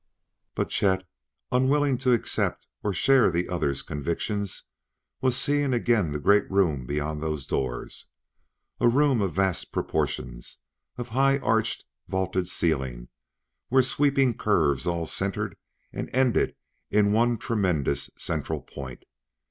But 0.55 0.69
Chet, 0.69 1.03
unwilling 1.51 1.99
to 1.99 2.11
accept 2.11 2.65
or 2.83 2.91
share 2.91 3.29
the 3.29 3.47
other's 3.47 3.83
convictions, 3.83 4.63
was 5.21 5.37
seeing 5.37 5.73
again 5.75 6.11
the 6.11 6.17
great 6.19 6.49
room 6.49 6.87
beyond 6.87 7.21
those 7.21 7.45
doors 7.45 8.07
a 8.79 8.87
room 8.89 9.21
of 9.21 9.35
vast 9.35 9.71
proportions; 9.71 10.57
of 10.97 11.09
high 11.09 11.37
arched, 11.37 11.85
vaulted 12.07 12.47
ceiling 12.47 13.09
where 13.69 13.83
sweeping 13.83 14.35
curves 14.35 14.87
all 14.87 15.05
centered 15.05 15.55
and 15.93 16.09
ended 16.13 16.55
in 16.89 17.13
one 17.13 17.37
tremendous 17.37 18.09
central 18.17 18.61
point. 18.61 19.03